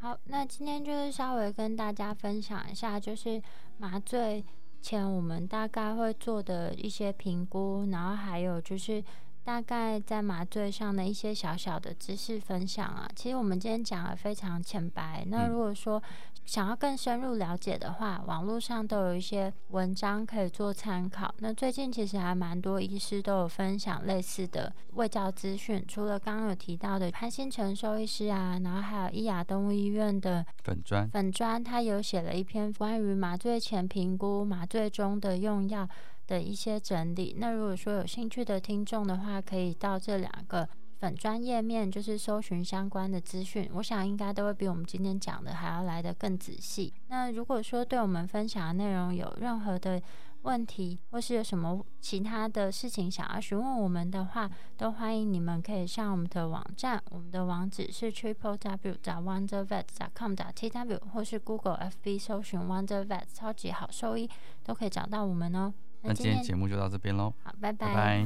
[0.00, 3.42] 好，那今天就是稍微跟大家分享一下，就是
[3.78, 4.44] 麻醉
[4.80, 9.02] 前我们大概会做的一些评估，然后还有就是。
[9.44, 15.24] 大概在麻醉上的一些小小的知识分享啊，其实我们今天讲的非常浅白。
[15.26, 16.02] 那如果说
[16.48, 21.32] 想要更深入了解的话，网络上都有一些文章可以做参考。
[21.40, 35.86] 那最近其实还蛮多医师都有分享类似的卫教资讯，除了刚刚有提到的潘新成兽医师啊，然后还有伊雅动物医院的粉砖粉砖，他有写了一篇关于麻醉前评估、麻醉中的用药。
[36.28, 37.34] 的一些整理。
[37.38, 40.68] 那如果说有兴趣的听众的话，可以到这两个
[40.98, 43.68] 粉专页面，就是搜寻相关的资讯。
[43.74, 46.92] 我想应该都会比我们今天讲的还要来得更仔细。
[47.08, 50.00] 那如果说对我们分享的内容有任何的
[50.42, 57.02] 问题，或是有什么其他的事情想要询问我们的话，都欢迎你们可以上我们的网站。
[57.10, 58.96] 我们的网址是 triple w.
[59.02, 59.84] 找 wondervet.
[60.14, 60.34] com.
[60.34, 64.28] 找 t w 或是 Google F B 搜寻 wondervet 超级好兽医，
[64.64, 65.72] 都可以找到我们哦。
[66.02, 68.24] 那今天节目就到这边喽，好，拜拜。